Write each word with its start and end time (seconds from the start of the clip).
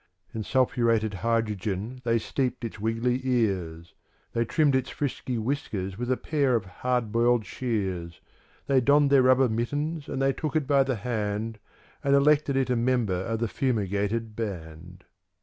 In 0.33 0.41
sulphurated 0.41 1.13
hydrogen 1.13 2.01
they 2.03 2.17
steeped 2.17 2.65
its 2.65 2.79
wiggly 2.79 3.21
ears; 3.23 3.93
They 4.33 4.45
trimmed 4.45 4.73
its 4.75 4.89
frisky 4.89 5.37
whiskers 5.37 5.95
with 5.95 6.09
a 6.11 6.17
pair 6.17 6.55
of 6.55 6.65
hard 6.65 7.11
boiled 7.11 7.45
shears; 7.45 8.19
They 8.65 8.81
donned 8.81 9.11
their 9.11 9.21
rubber 9.21 9.47
mittens 9.47 10.09
and 10.09 10.19
they 10.19 10.33
took 10.33 10.55
it 10.55 10.65
by 10.65 10.81
the 10.85 10.95
hand 10.95 11.59
And 12.03 12.15
elected 12.15 12.55
it 12.57 12.71
a 12.71 12.75
member 12.75 13.13
of 13.13 13.37
the 13.37 13.47
Fumigated 13.47 14.35
Band. 14.35 15.03